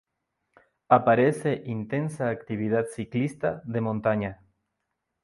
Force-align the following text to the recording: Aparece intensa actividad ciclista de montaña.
Aparece 0.89 1.61
intensa 1.63 2.29
actividad 2.31 2.87
ciclista 2.87 3.61
de 3.65 3.81
montaña. 3.81 4.41